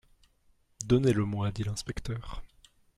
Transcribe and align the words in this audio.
Donnez-le-moi, 0.83 1.51
dit 1.51 1.61
l'inspecteur. 1.61 2.41